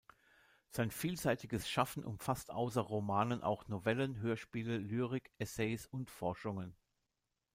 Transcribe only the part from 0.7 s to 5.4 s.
Sein vielseitiges Schaffen umfasst außer Romanen auch Novellen, Hörspiele, Lyrik,